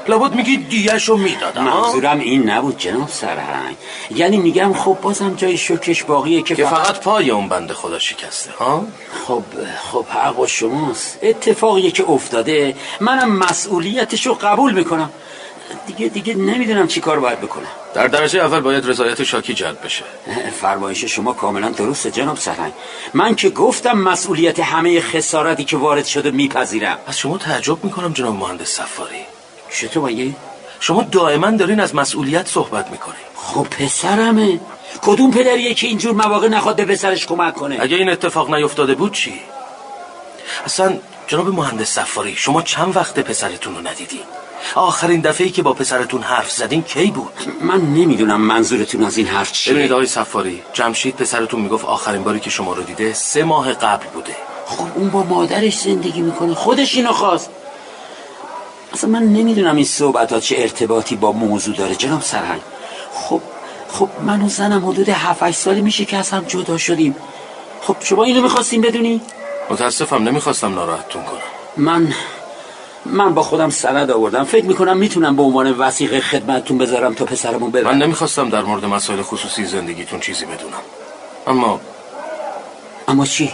لابد 0.08 0.34
میگی 0.34 0.56
دیگهش 0.56 1.08
رو 1.08 1.16
می‌دادم؟ 1.16 1.64
منظورم 1.64 2.20
این 2.20 2.50
نبود 2.50 2.78
جناب 2.78 3.08
سرهنگ. 3.08 3.76
یعنی 4.10 4.36
میگم 4.36 4.72
خب 4.72 4.98
بازم 5.02 5.34
جای 5.34 5.56
شکرش 5.56 6.04
باقیه 6.04 6.42
که 6.42 6.54
که 6.54 6.66
فقط 6.66 7.00
پای 7.00 7.30
اون 7.30 7.48
بنده 7.48 7.74
خدا 7.74 7.98
شکسته 7.98 8.52
ها؟ 8.52 8.86
خب 9.26 9.42
خب 9.92 10.06
حق 10.06 10.36
با 10.36 10.46
شماست. 10.46 11.18
اتفاقیه 11.22 11.90
که 11.90 12.10
افتاده 12.10 12.76
منم 13.00 13.36
مسئولیتشو 13.36 14.34
قبول 14.34 14.74
می‌کنم. 14.74 15.10
دیگه 15.86 16.08
دیگه 16.08 16.34
نمی‌دونم 16.34 16.86
چی 16.86 17.00
کار 17.00 17.20
باید 17.20 17.40
بکنم. 17.40 17.66
در 17.94 18.06
درجه 18.06 18.40
اول 18.40 18.60
باید 18.60 18.88
رضایت 18.88 19.22
شاکی 19.22 19.54
جلب 19.54 19.84
بشه. 19.84 20.04
فرمایش 20.60 21.04
شما 21.04 21.32
کاملا 21.32 21.68
درسته 21.68 22.10
جناب 22.10 22.36
سرهنگ. 22.36 22.72
من 23.14 23.34
که 23.34 23.50
گفتم 23.50 23.98
مسئولیت 23.98 24.60
همه 24.60 25.00
خسارتی 25.00 25.64
که 25.64 25.76
وارد 25.76 26.04
شده 26.04 26.30
میپذیرم. 26.30 26.98
از 27.06 27.18
شما 27.18 27.38
تعجب 27.38 27.84
می‌کنم 27.84 28.12
جناب 28.12 28.34
مهندس 28.34 28.70
سفاری 28.70 29.33
چطور 29.74 30.02
باید؟ 30.02 30.36
شما 30.80 31.02
دائما 31.02 31.50
دارین 31.50 31.80
از 31.80 31.94
مسئولیت 31.94 32.48
صحبت 32.48 32.90
می‌کنین. 32.90 33.26
خب 33.36 33.62
پسرمه. 33.62 34.60
کدوم 35.02 35.30
پدریه 35.30 35.74
که 35.74 35.86
اینجور 35.86 36.12
مواقع 36.12 36.48
نخواد 36.48 36.76
به 36.76 36.84
پسرش 36.84 37.26
کمک 37.26 37.54
کنه؟ 37.54 37.76
اگه 37.80 37.96
این 37.96 38.08
اتفاق 38.08 38.54
نیفتاده 38.54 38.94
بود 38.94 39.12
چی؟ 39.12 39.34
اصلا 40.64 40.98
جناب 41.26 41.48
مهندس 41.48 41.94
سفاری 41.94 42.34
شما 42.36 42.62
چند 42.62 42.96
وقت 42.96 43.18
پسرتون 43.18 43.74
رو 43.74 43.88
ندیدین؟ 43.88 44.20
آخرین 44.74 45.20
دفعه 45.20 45.48
که 45.48 45.62
با 45.62 45.72
پسرتون 45.72 46.22
حرف 46.22 46.50
زدین 46.50 46.82
کی 46.82 47.10
بود؟ 47.10 47.32
من 47.60 47.80
نمی‌دونم 47.80 48.40
منظورتون 48.40 49.04
از 49.04 49.18
این 49.18 49.26
حرف 49.26 49.52
چیه. 49.52 49.72
ببینید 49.72 49.92
آقای 49.92 50.06
سفاری 50.06 50.62
جمشید 50.72 51.16
پسرتون 51.16 51.60
می‌گفت 51.60 51.84
آخرین 51.84 52.22
باری 52.22 52.40
که 52.40 52.50
شما 52.50 52.72
رو 52.72 52.82
دیده 52.82 53.12
سه 53.12 53.44
ماه 53.44 53.72
قبل 53.72 54.06
بوده. 54.06 54.36
خب 54.66 54.86
اون 54.94 55.10
با 55.10 55.22
مادرش 55.22 55.78
زندگی 55.80 56.20
می‌کنه. 56.20 56.54
خودش 56.54 56.96
اینو 56.96 57.12
خواست. 57.12 57.50
اصلا 58.94 59.10
من 59.10 59.22
نمی‌دونم 59.22 59.76
این 59.76 59.84
صحبت 59.84 60.32
ها 60.32 60.40
چه 60.40 60.56
ارتباطی 60.58 61.16
با 61.16 61.32
موضوع 61.32 61.76
داره. 61.76 61.94
جناب 61.94 62.22
سرهنگ 62.22 62.60
خب 63.14 63.40
خب 63.92 64.08
من 64.22 64.42
و 64.42 64.48
زنم 64.48 64.86
حدود 64.86 65.08
7 65.08 65.50
سالی 65.50 65.80
میشه 65.80 66.04
که 66.04 66.16
از 66.16 66.30
هم 66.30 66.44
جدا 66.44 66.78
شدیم. 66.78 67.16
خب 67.80 67.96
شما 68.00 68.24
اینو 68.24 68.42
می‌خواستیم 68.42 68.80
بدونی؟ 68.80 69.20
متاسفم 69.70 70.22
نمی‌خواستم 70.28 70.74
ناراحتتون 70.74 71.22
کنم. 71.22 71.40
من 71.76 72.14
من 73.06 73.34
با 73.34 73.42
خودم 73.42 73.70
سند 73.70 74.10
آوردم. 74.10 74.44
فکر 74.44 74.64
می‌کنم 74.64 74.96
می‌تونم 74.96 75.36
به 75.36 75.42
عنوان 75.42 75.72
وسیقه 75.72 76.20
خدمتتون 76.20 76.78
بذارم 76.78 77.14
تا 77.14 77.24
پسرمون 77.24 77.62
من 77.62 77.70
ببرم 77.70 78.02
نمی‌خواستم 78.02 78.48
در 78.50 78.62
مورد 78.62 78.84
مسائل 78.84 79.22
خصوصی 79.22 79.64
زندگیتون 79.64 80.20
چیزی 80.20 80.44
بدونم. 80.44 80.82
اما 81.46 81.80
اما 83.08 83.26
چی؟ 83.26 83.52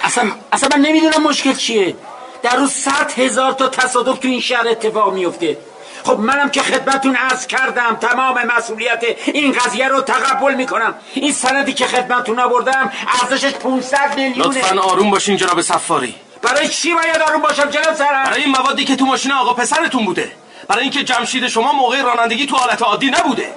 اصلا 0.00 0.30
اصلا 0.52 0.68
من 0.76 0.80
نمی‌دونم 0.82 1.22
مشکل 1.22 1.52
چیه. 1.54 1.94
در 2.42 2.56
روز 2.56 2.70
صد 2.70 3.12
هزار 3.16 3.52
تا 3.52 3.68
تصادف 3.68 4.18
تو 4.18 4.28
این 4.28 4.40
شهر 4.40 4.68
اتفاق 4.68 5.12
میفته 5.12 5.56
خب 6.04 6.18
منم 6.18 6.50
که 6.50 6.62
خدمتون 6.62 7.16
عرض 7.16 7.46
کردم 7.46 7.96
تمام 8.00 8.42
مسئولیت 8.56 9.04
این 9.26 9.52
قضیه 9.52 9.88
رو 9.88 10.00
تقبل 10.00 10.54
می‌کنم. 10.54 10.94
این 11.14 11.32
سندی 11.32 11.72
که 11.72 11.86
خدمتون 11.86 12.40
آوردم 12.40 12.92
ارزشش 13.22 13.52
500 13.52 14.14
میلیونه. 14.16 14.58
لطفا 14.58 14.80
آروم 14.80 15.10
باشین 15.10 15.36
جناب 15.36 15.60
سفاری 15.60 16.14
برای 16.42 16.68
چی 16.68 16.94
باید 16.94 17.22
آروم 17.28 17.42
باشم 17.42 17.70
جناب 17.70 17.94
سرم 17.94 18.24
برای 18.24 18.42
این 18.42 18.50
موادی 18.50 18.84
که 18.84 18.96
تو 18.96 19.06
ماشین 19.06 19.32
آقا 19.32 19.52
پسرتون 19.52 20.04
بوده. 20.04 20.32
برای 20.68 20.82
اینکه 20.82 21.04
جمشید 21.04 21.48
شما 21.48 21.72
موقع 21.72 22.02
رانندگی 22.02 22.46
تو 22.46 22.56
حالت 22.56 22.82
عادی 22.82 23.10
نبوده. 23.10 23.54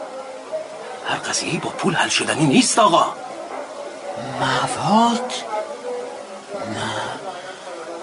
هر 1.09 1.15
قضیه 1.15 1.59
با 1.59 1.69
پول 1.69 1.93
حل 1.93 2.09
شدنی 2.09 2.45
نیست 2.45 2.79
آقا. 2.79 3.05
مواد؟ 4.39 5.33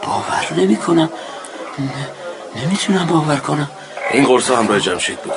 باور 0.06 0.46
نمی 0.56 0.76
کنم. 0.76 1.10
نمی‌تونم 2.56 3.06
باور 3.06 3.36
کنم. 3.36 3.70
این 4.10 4.24
قرصا 4.26 4.56
همراه 4.56 4.80
جمشید 4.80 5.18
بوده. 5.18 5.36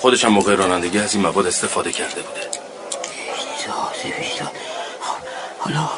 خودش 0.00 0.24
هم 0.24 0.32
موقع 0.32 0.54
رانندگی 0.54 0.98
از 0.98 1.14
این 1.14 1.22
مواد 1.22 1.46
استفاده 1.46 1.92
کرده 1.92 2.22
بوده. 2.22 2.40
بیداده 4.00 4.28
بیداد 4.28 4.52
خب 5.00 5.16
حالا 5.58 5.88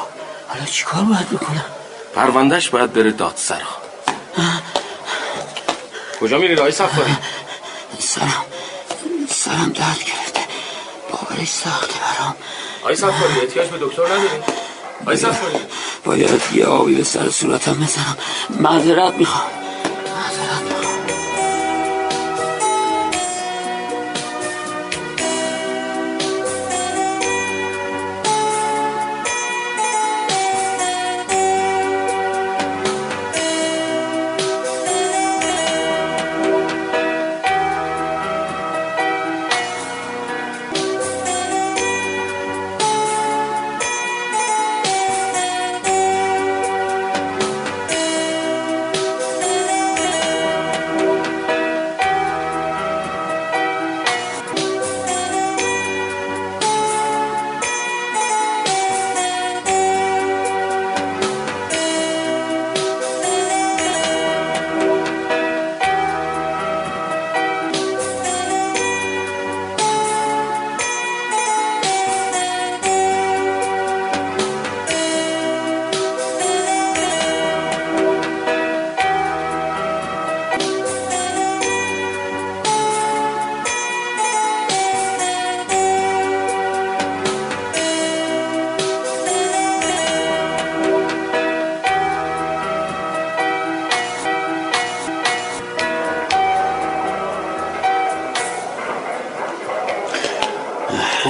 حالا 0.47 0.65
چیکار 0.65 1.03
باید 1.03 1.29
بکنم؟ 1.29 1.65
پروندهش 2.15 2.69
باید 2.69 2.93
بره 2.93 3.11
دادسرا. 3.11 3.57
کجا 6.21 6.37
میری 6.37 6.55
آقای 6.55 6.71
سفاری 6.71 7.17
سرم 7.99 8.45
سرم 9.29 9.69
درد 9.69 9.99
گرفته 9.99 10.41
باورش 11.11 11.49
سخته 11.49 11.93
برام. 11.99 12.35
آقای 12.81 12.95
سفاری 12.95 13.39
احتیاج 13.41 13.69
به 13.69 13.77
دکتر 13.77 14.05
نداری؟ 14.05 14.43
آقای 15.01 15.17
سفاری 15.17 15.59
باید 16.05 16.41
یه 16.53 16.65
آبی 16.65 16.95
به 16.95 17.03
سر 17.03 17.29
صورتم 17.29 17.73
بزنم. 17.73 18.17
معذرت 18.59 19.13
می‌خوام. 19.13 19.60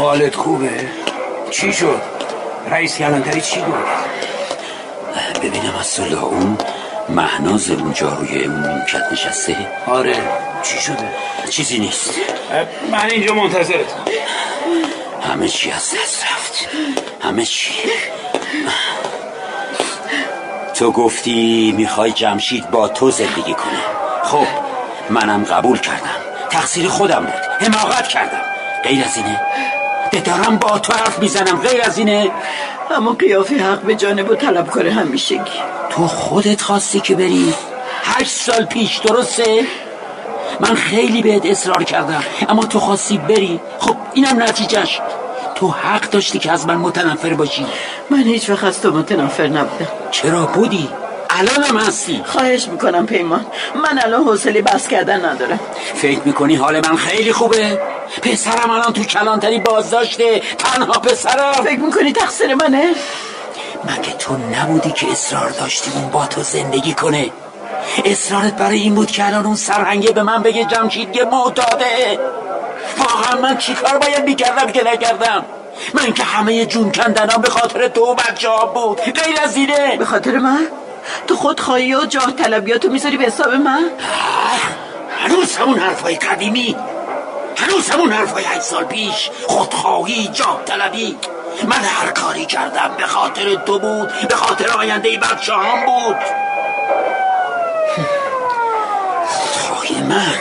حالت 0.01 0.35
خوبه؟ 0.35 0.89
چی 1.51 1.73
شد؟ 1.73 2.01
رئیس 2.69 2.97
کلانتری 2.97 3.41
چی 3.41 3.61
گفت؟ 3.61 5.39
ببینم 5.39 5.75
از 5.79 5.99
اون 5.99 6.57
مهناز 7.09 7.71
اونجا 7.71 8.09
روی 8.09 8.43
اون 8.43 8.67
نیمکت 8.67 9.11
نشسته؟ 9.11 9.55
آره 9.87 10.15
چی 10.63 10.79
شده؟ 10.79 11.09
چیزی 11.49 11.79
نیست. 11.79 12.13
من 12.91 13.09
اینجا 13.09 13.33
منتظرتم 13.33 14.05
همه 15.29 15.47
چی 15.47 15.71
از 15.71 15.81
دست 15.81 16.23
رفت. 16.23 16.67
همه 17.21 17.45
چی. 17.45 17.73
تو 20.73 20.91
گفتی 20.91 21.73
می‌خوای 21.77 22.11
جمشید 22.11 22.71
با 22.71 22.87
تو 22.87 23.11
زندگی 23.11 23.53
کنه. 23.53 23.81
خب 24.23 24.47
منم 25.09 25.43
قبول 25.43 25.77
کردم. 25.79 26.15
تقصیر 26.49 26.87
خودم 26.87 27.25
بود. 27.25 27.67
حماقت 27.67 28.07
کردم. 28.07 28.41
غیر 28.83 29.03
از 29.03 29.17
اینه؟ 29.17 29.41
ده 30.12 30.19
دارم 30.19 30.58
با 30.58 30.80
تو 30.80 30.93
حرف 30.93 31.19
می‌زنم 31.19 31.62
غیر 31.62 31.82
از 31.82 31.97
اینه. 31.97 32.32
اما 32.97 33.12
قیافه 33.13 33.56
حق 33.56 33.82
به 33.82 33.95
جانب 33.95 34.30
و 34.30 34.36
طلبکار 34.36 34.88
همیشگی. 34.88 35.62
تو 35.89 36.08
خودت 36.08 36.62
خواستی 36.62 37.00
که 37.00 37.15
بری. 37.15 37.54
هشت 38.04 38.32
سال 38.32 38.65
پیش 38.65 38.97
درسته؟ 38.97 39.65
من 40.60 40.76
خیلی 40.76 41.21
بهت 41.21 41.45
اصرار 41.45 41.84
کردم. 41.84 42.24
اما 42.50 42.65
تو 42.65 42.80
خواستی 42.80 43.17
بری. 43.17 43.60
خب 43.80 43.95
اینم 44.13 44.43
نتیجهش. 44.43 45.02
تو 45.56 45.67
حق 45.67 46.10
داشتی 46.10 46.39
که 46.39 46.52
از 46.52 46.67
من 46.67 46.76
متنفر 46.76 47.34
باشی. 47.34 47.65
من 48.10 48.24
هیچ 48.24 48.50
وقت 48.50 48.63
از 48.63 48.82
تو 48.82 48.91
متنفر 48.91 49.47
نبودم. 49.47 49.88
چرا 50.12 50.45
بودی؟ 50.45 50.89
الانم 51.30 51.78
هستی. 51.78 52.21
خواهش 52.26 52.67
می‌کنم 52.67 53.06
پیمان. 53.06 53.45
من 53.76 54.00
الان 54.04 54.24
حوصله 54.24 54.62
بس 54.62 54.88
کردن 54.88 55.26
ندارم. 55.26 55.60
فکر 55.95 56.19
می‌کنی 56.26 56.56
حال 56.56 56.76
من 56.76 56.95
خیلی 56.95 57.34
خوبه؟ 57.34 57.80
پسرم 58.21 58.69
الان 58.69 58.93
تو 58.93 59.04
کلانتری 59.04 59.60
بازداشته. 59.60 60.41
تنها 60.58 61.00
پسرم. 61.00 61.54
فکر 61.54 61.80
می‌کنی 61.80 62.13
تقصیر 62.13 62.56
منه؟ 62.56 62.95
مگه 63.84 64.13
تو 64.19 64.38
نبودی 64.38 64.91
که 64.91 65.12
اصرار 65.12 65.50
داشتی 65.50 65.91
اون 65.95 66.10
با 66.10 66.26
تو 66.26 66.43
زندگی 66.43 66.93
کنه؟ 66.93 67.32
اصرارت 68.06 68.56
برای 68.56 68.80
این 68.80 68.95
بود 68.95 69.12
که 69.12 69.28
الان 69.28 69.45
اون 69.45 69.56
سرهنگه 69.56 70.12
به 70.12 70.24
من 70.24 70.41
بگه 70.43 70.65
جمشید 70.65 71.15
یه 71.15 71.24
معتاده 71.24 72.19
واقعا 72.97 73.41
من 73.41 73.58
چیکار 73.58 73.97
باید 73.97 74.24
می‌کردم 74.26 74.71
که 74.71 74.84
نکردم؟ 74.84 75.45
من 75.93 76.13
که 76.13 76.24
همه 76.24 76.65
جون 76.65 76.91
کندنم 76.91 77.41
به 77.41 77.50
خاطر 77.50 77.88
تو 77.88 78.02
و 78.02 78.13
بچه 78.13 78.50
ها 78.50 78.65
بود. 78.65 79.02
غیر 79.02 79.39
از 79.43 79.56
اینه. 79.56 79.97
به 79.97 80.06
خاطر 80.06 80.38
من؟ 80.38 80.67
تو 81.28 81.36
خود 81.36 81.60
خواهی 81.60 81.95
و 81.95 82.06
جاه 82.06 82.32
طلبیاتو 82.32 82.89
می‌ذاری 82.89 83.17
به 83.17 83.26
حساب 83.26 83.54
من؟ 83.54 83.89
هنوز 85.19 85.56
همون 85.58 85.80
حرفای 85.80 86.15
قدیمی. 86.15 86.76
هنوز 87.62 87.89
همون 87.89 88.12
حرفای 88.12 88.43
هشت 88.43 88.62
سال 88.62 88.84
پیش 88.84 89.30
خودخواهی 89.47 90.28
جاه 90.28 90.62
طلبی. 90.65 91.17
من 91.67 91.78
هر 91.84 92.12
کاری 92.12 92.45
کردم 92.45 92.91
به 92.97 93.06
خاطر 93.06 93.56
تو 93.56 93.80
بود 93.80 94.28
به 94.30 94.36
خاطر 94.36 94.69
آینده 94.69 95.17
بچه 95.17 95.54
هم 95.54 95.86
بود. 95.86 96.15
خودخواهی 99.28 100.02
من 100.04 100.36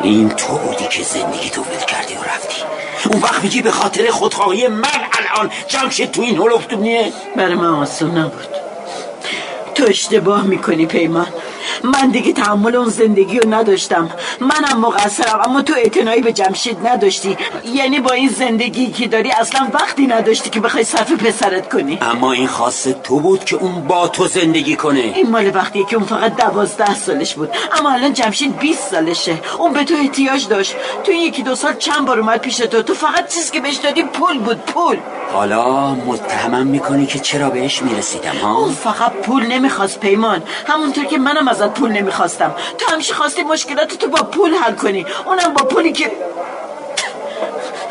این 0.00 0.28
تو 0.28 0.52
بودی 0.52 0.88
که 0.88 1.02
زندگی 1.02 1.50
تو 1.50 1.62
ول 1.62 1.84
کردی 1.84 2.14
و 2.14 2.22
رفتی. 2.22 2.62
اون 3.10 3.22
وقت 3.22 3.42
میگی 3.42 3.62
به 3.62 3.70
خاطر 3.70 4.10
خودخواهی 4.10 4.68
من 4.68 4.88
الان 5.12 5.50
جمشید 5.68 6.10
تو 6.10 6.22
این 6.22 6.36
هلوفتونیه 6.36 7.12
برای 7.36 7.54
من 7.54 7.74
آسون 7.74 8.18
نبود. 8.18 8.48
تو 9.74 9.84
اشتباه 9.88 10.42
می‌کنی 10.42 10.86
پیمان. 10.86 11.32
من 11.84 12.08
دیگه 12.08 12.32
تحمل 12.32 12.76
اون 12.76 12.88
زندگی 12.88 13.40
رو 13.40 13.54
نداشتم. 13.54 14.10
منم 14.40 14.80
مقصرم 14.80 15.40
اما 15.44 15.62
تو 15.62 15.74
اعتنایی 15.74 16.22
به 16.22 16.32
جمشید 16.32 16.86
نداشتی. 16.86 17.36
یعنی 17.74 18.00
با 18.00 18.10
این 18.10 18.28
زندگی 18.28 18.86
که 18.86 19.08
داری 19.08 19.30
اصلا 19.30 19.68
وقتی 19.72 20.06
نداشتی 20.06 20.50
که 20.50 20.60
بخوای 20.60 20.84
صرف 20.84 21.12
پسرت 21.12 21.72
کنی. 21.72 21.98
اما 22.02 22.32
این 22.32 22.46
خاصه 22.46 22.92
تو 22.92 23.20
بود 23.20 23.44
که 23.44 23.56
اون 23.56 23.80
با 23.80 24.08
تو 24.08 24.26
زندگی 24.26 24.76
کنه. 24.76 25.00
این 25.00 25.30
مال 25.30 25.50
وقتیه 25.54 25.86
که 25.86 25.96
اون 25.96 26.06
فقط 26.06 26.36
دوازده 26.36 26.94
سالش 26.94 27.34
بود. 27.34 27.50
اما 27.78 27.90
الان 27.90 28.12
جمشید 28.12 28.58
20 28.58 28.90
سالشه. 28.90 29.40
اون 29.58 29.72
به 29.72 29.84
تو 29.84 29.94
احتیاج 29.94 30.48
داشت. 30.48 30.76
تو 31.04 31.12
این 31.12 31.22
یکی 31.22 31.42
دو 31.42 31.54
سال 31.54 31.74
چند 31.74 32.06
بار 32.06 32.18
اومد 32.18 32.40
پیش 32.40 32.56
تو. 32.56 32.82
تو 32.82 32.94
فقط 32.94 33.34
چیزی 33.34 33.52
که 33.52 33.60
بهش 33.60 33.76
دادی 33.76 34.02
پول 34.02 34.38
بود 34.38 34.56
پول. 34.56 34.98
حالا 35.32 35.94
متهمم 35.94 36.66
می‌کنی 36.66 37.06
که 37.06 37.18
چرا 37.18 37.50
بهش 37.50 37.82
می‌رسیدم 37.82 38.36
ها؟ 38.36 38.56
اون 38.56 38.72
فقط 38.72 39.12
پول 39.12 39.46
نمی‌خواست 39.46 40.00
پیمان. 40.00 40.42
همونطور 40.66 41.04
که 41.04 41.18
منم 41.18 41.48
ازت 41.48 41.74
پول 41.74 41.92
نمی‌خواستم. 41.92 42.54
تو 42.78 42.92
همیشه 42.92 43.14
خواستی 43.14 43.42
مشکلات 43.42 43.88
تو 43.88 44.08
با 44.08 44.22
پول 44.22 44.54
حل 44.54 44.74
کنی. 44.74 45.06
اونم 45.26 45.54
با 45.54 45.64
پولی 45.64 45.92
که 45.92 46.12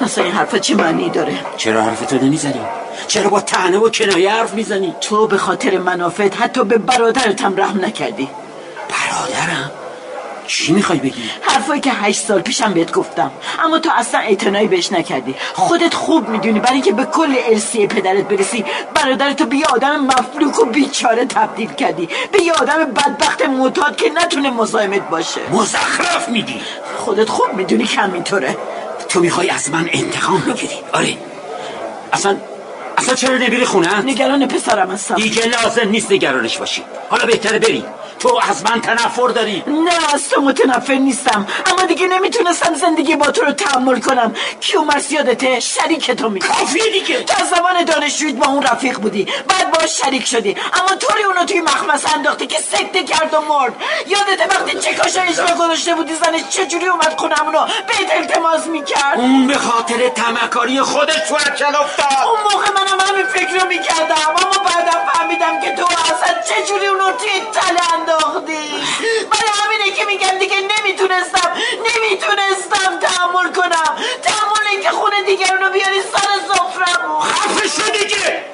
اصلا 0.02 0.24
این 0.24 0.34
حرفا 0.34 0.58
چه 0.58 0.76
معنی 0.76 1.10
داره؟ 1.10 1.34
چرا 1.58 1.82
حرفتو 1.82 2.16
نمی‌زنی؟ 2.16 2.62
چرا 3.08 3.30
با 3.30 3.42
تنه 3.42 3.78
و 3.78 3.90
کنایه 3.90 4.32
حرف 4.32 4.54
می‌زنی؟ 4.54 4.96
تو 5.02 5.28
به 5.28 5.38
خاطر 5.38 5.78
منافعت 5.78 6.42
حتی 6.42 6.64
به 6.64 6.78
برادرتم 6.78 7.58
رحم 7.58 7.86
نکردی. 7.86 8.30
برادرم؟ 8.90 9.72
چی 10.48 10.74
می‌خوای 10.74 11.00
بگی؟ 11.00 11.30
حرفایی 11.42 11.82
که 11.82 11.92
هشت 11.92 12.26
سال 12.26 12.42
پیشم 12.42 12.74
بهت 12.74 12.92
گفتم. 12.92 13.32
اما 13.64 13.80
تو 13.80 13.90
اصلا 13.96 14.20
اعتنایی 14.20 14.68
بهش 14.68 14.92
نکردی. 14.92 15.36
خودت 15.54 15.94
خوب 15.94 16.30
می‌دونی 16.30 16.60
برای 16.60 16.74
اینکه 16.74 16.92
به 16.92 17.06
کل 17.06 17.36
ارسی 17.50 17.88
پدرت 17.88 18.24
برسی 18.28 18.66
برادرتو 18.96 19.46
به 19.46 19.56
یه 19.56 19.66
آدم 19.66 20.00
مفلوک 20.00 20.60
و 20.60 20.66
بیچاره 20.66 21.26
تبدیل 21.26 21.74
کردی. 21.74 22.10
به 22.32 22.42
یه 22.42 22.54
آدم 22.54 22.86
بدبخت 22.86 23.42
معتاد 23.42 23.96
که 23.96 24.10
نتونه 24.10 24.50
مزاحمت 24.50 25.10
باشه. 25.10 25.42
مزخرف 25.52 26.30
میگی. 26.30 26.62
خودت 26.98 27.30
خوب 27.30 27.54
می‌دونی 27.54 27.84
که 27.86 28.02
همینطوره. 28.02 28.58
تو 29.10 29.20
می‌خوای 29.20 29.50
از 29.50 29.72
من 29.72 29.90
انتقام 29.94 30.40
بگیری. 30.40 30.76
آره. 30.94 31.18
اصلا 32.14 32.38
اصلا 32.98 33.16
چرا 33.16 33.38
نمیری 33.38 33.66
خونه؟ 33.66 34.02
نگران 34.02 34.48
پسرم 34.48 34.92
هستم. 34.92 35.16
دیگه 35.16 35.46
لازم 35.46 35.90
نیست 35.90 36.12
نگرانش 36.12 36.58
باشی. 36.58 36.84
حالا 37.10 37.26
بهتره 37.26 37.60
بری 37.60 37.84
تو 38.20 38.40
از 38.50 38.64
من 38.64 38.82
تنفر 38.82 39.28
داری. 39.28 39.64
نه 39.68 40.14
از 40.14 40.30
تو 40.30 40.42
متنفر 40.42 40.94
نیستم. 40.94 41.48
اما 41.66 41.84
دیگه 41.86 42.08
نمی‌تونستم 42.08 42.74
زندگی 42.74 43.16
با 43.16 43.32
تو 43.32 43.46
رو 43.46 43.52
تحمل 43.52 44.00
کنم. 44.00 44.36
کیومرس 44.60 45.12
یادته 45.12 45.60
شریک 45.60 46.12
تو 46.12 46.30
می 46.30 46.40
کافیه 46.40 46.92
دیگه. 46.92 47.24
تو 47.24 47.42
از 47.42 47.50
زمان 47.50 47.84
دانشجویت 47.84 48.36
با 48.36 48.48
اون 48.48 48.64
رفیق 48.64 49.00
بودی. 49.00 49.26
بعد 49.48 49.72
باش 49.72 50.02
شریک 50.02 50.26
شدی. 50.26 50.58
اما 50.74 50.96
طوری 50.96 51.24
اونو 51.24 51.46
توی 51.46 51.62
مخمس 51.62 52.14
انداختی 52.14 52.48
که 52.48 52.60
سکته 52.60 53.04
کرد 53.04 53.34
و 53.34 53.42
مرد. 53.42 53.74
یادت 54.08 54.56
وقتی 54.56 54.80
چه 54.80 54.94
کاشایش 54.94 55.40
گذاشته 55.40 55.96
بودی 55.96 56.14
زنش 56.16 56.42
چجوری 56.50 56.88
اومد 56.88 57.16
خونمونو 57.18 57.66
بهت 57.66 58.12
التماس 58.12 58.68
می‌کرد؟ 58.68 59.18
اون 59.18 59.48
به 59.48 59.58
خاطر 59.58 60.10
تمکاری 60.10 60.82
خودش 60.82 61.16
تو 61.30 61.36
افتاد. 61.36 62.28
اون 62.28 62.40
موقع 62.44 62.70
منم 62.72 63.00
همین 63.10 63.26
فکر 63.26 63.60
رو 63.60 63.68
می‌کردم. 63.68 64.16
اما 64.30 64.64
بعدم 64.66 65.00
فهمیدم 65.12 65.62
که 65.62 65.76
تو 65.76 65.86
اصلا 65.86 66.42
چجوری 66.42 66.88
اونو 66.88 67.12
توی 67.12 67.42
تله 67.54 67.94
انداختی 68.08 68.68
برای 69.32 69.52
همینه 69.64 69.98
که 69.98 70.06
میگم 70.06 70.40
دیگه 70.40 70.56
نمی‌تونستم 70.56 71.52
نمی‌تونستم 71.96 73.00
تحمل 73.02 73.54
کنم 73.54 73.98
تحمل 74.24 74.68
اینکه 74.72 74.90
خونه 74.90 75.24
دیگرونو 75.24 75.70
بیاری 75.70 76.02
سر 76.02 76.54
سفرمون 76.54 77.22
خفه 77.22 77.92
دیگه 77.92 78.46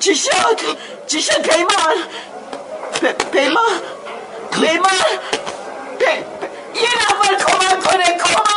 چی 0.00 0.14
شد؟ 0.16 0.60
چی 1.06 1.22
شد 1.22 1.42
پیمان؟ 1.42 1.96
پیمان؟ 3.32 3.80
پیمان؟ 4.52 4.92
یه 6.74 6.90
نفر 6.96 7.34
کمک 7.34 7.84
کنه 7.84 8.04
کمک 8.04 8.49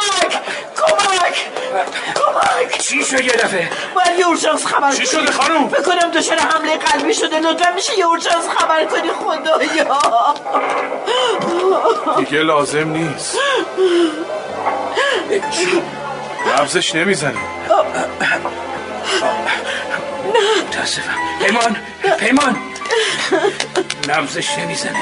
کمک. 1.34 1.88
کمک. 2.16 2.78
چی 2.78 3.04
شد 3.06 3.22
یه 3.22 3.32
دفعه؟ 3.32 3.70
باید 3.96 4.20
یه 4.20 4.28
اورژانس 4.28 4.66
خبر 4.66 4.92
چی. 4.92 5.06
شده 5.06 5.32
خانوم؟ 5.32 5.70
فکر 5.70 5.82
کنم 5.82 6.12
دچار 6.12 6.38
حمله 6.38 6.78
قلبی 6.78 7.14
شده. 7.14 7.40
لطفا 7.40 7.74
میشه 7.76 7.98
یه 7.98 8.06
اورژانس 8.06 8.48
خبر 8.58 8.86
کنی 8.86 9.10
خدایا 9.10 9.58
دیگه 12.18 12.38
لازم 12.38 12.90
نیست. 12.90 13.38
نبزش 16.60 16.96
نمی‌زنه 16.96 17.38
متاسفم. 20.68 21.18
پیمان 21.46 21.76
پیمان. 22.20 22.58
نبزش 24.10 24.58
نمی‌زنه 24.58 25.00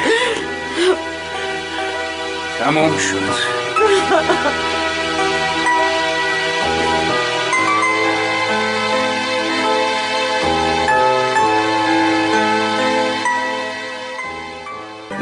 تمام 2.59 2.97
شد. 2.97 3.61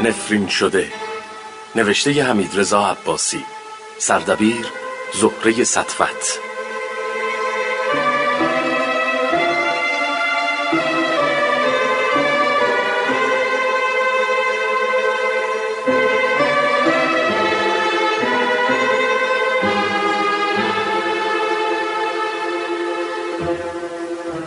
نفرین 0.04 0.48
شده. 0.48 0.92
نوشته 1.74 2.22
حمید 2.22 2.50
رضا 2.54 2.86
عباسی. 2.86 3.44
سردبیر 3.98 4.66
زهره 5.12 5.64
سطفت 5.64 6.40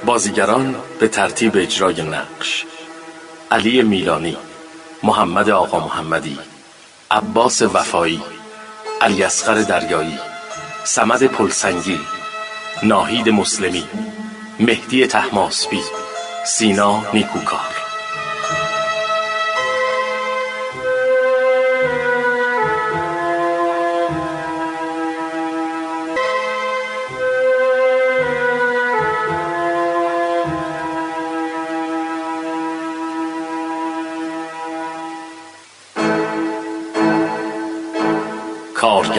بازیگران 0.06 0.76
به 1.00 1.08
ترتیب 1.08 1.52
اجرای 1.56 2.02
نقش. 2.02 2.66
علی 3.52 3.82
میلانی. 3.82 4.38
محمد 5.04 5.50
آقا 5.50 5.80
محمدی 5.80 6.40
عباس 7.12 7.62
وفایی 7.62 8.22
علی 9.02 9.24
اصغر 9.24 9.62
دریایی 9.62 10.20
سمد 10.84 11.24
پلسنگی 11.24 12.00
ناهید 12.84 13.30
مسلمی 13.30 13.84
مهدی 14.60 15.08
تحماسبی 15.08 15.82
سینا 16.46 17.04
نیکوکار. 17.14 17.83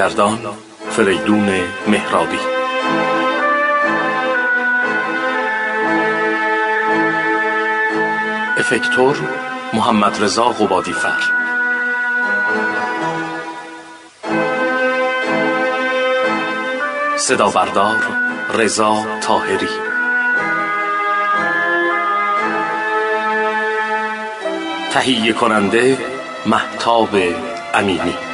کارگردان 0.04 0.38
فریدون 0.90 1.50
مهرابی. 1.86 2.38
افکتور 8.56 9.16
محمد 9.72 10.22
رضا 10.22 10.44
قبادی 10.44 10.92
فر. 10.92 11.20
صدا 17.16 17.48
بردار 17.48 17.96
رضا 18.54 19.06
تاهری 19.20 19.68
تهیه 24.92 25.32
کننده 25.32 25.98
محتاب 26.46 27.08
امینی. 27.74 28.33